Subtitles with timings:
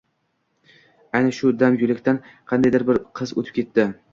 [1.19, 3.91] Ayni shu dam yo`lakdan qandaydir bir qiz o`tib ketdi